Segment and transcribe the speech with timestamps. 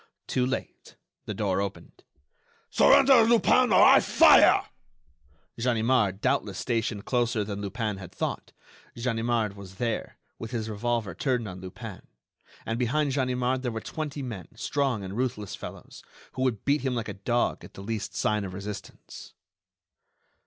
[0.25, 0.95] Too late!
[1.27, 2.03] The door opened.
[2.71, 4.65] "Surrender, Lupin, or I fire!"
[5.59, 8.51] Ganimard, doubtless stationed closer than Lupin had thought,
[8.95, 12.01] Ganimard was there, with his revolver turned on Lupin.
[12.65, 16.95] And behind Ganimard there were twenty men, strong and ruthless fellows, who would beat him
[16.95, 19.35] like a dog at the least sign of resistance.